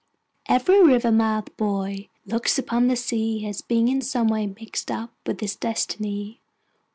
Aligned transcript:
Every 0.47 0.81
Rivermouth 0.81 1.55
boy 1.57 2.07
looks 2.25 2.57
upon 2.57 2.87
the 2.87 2.95
sea 2.95 3.45
as 3.45 3.61
being 3.61 3.87
in 3.87 4.01
some 4.01 4.29
way 4.29 4.47
mixed 4.47 4.89
up 4.89 5.11
with 5.27 5.41
his 5.41 5.55
destiny. 5.55 6.41